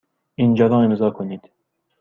[0.35, 1.51] اینجا را امضا کنید.